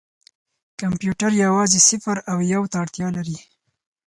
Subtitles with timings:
[0.79, 3.37] کمپیوټر یوازې صفر او یو ته اړتیا لري.